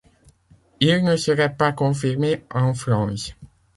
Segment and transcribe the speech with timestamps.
[0.79, 3.35] Ils ne seraient pas confirmés en France.